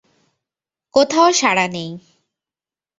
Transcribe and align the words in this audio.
কোথাও 0.95 1.29
সাড়া 1.31 1.65
নেই। 1.67 1.89